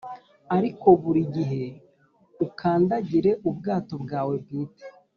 ariko 0.57 0.87
burigihe 1.01 1.63
ukandagire 2.45 3.31
ubwato 3.49 3.93
bwawe 4.03 4.33
bwite 4.43 4.85